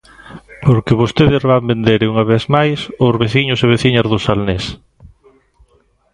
[0.65, 4.65] Porque vostedes van vender, unha vez máis, os veciños e veciñas do Salnés.